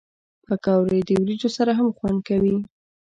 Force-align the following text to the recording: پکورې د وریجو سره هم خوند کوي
پکورې 0.45 0.99
د 1.07 1.09
وریجو 1.21 1.49
سره 1.57 1.71
هم 1.79 1.87
خوند 1.97 2.19
کوي 2.27 2.55